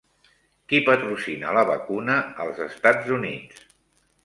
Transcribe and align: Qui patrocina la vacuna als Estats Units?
Qui 0.71 0.79
patrocina 0.87 1.51
la 1.59 1.65
vacuna 1.73 2.17
als 2.47 2.65
Estats 2.69 3.15
Units? 3.21 3.65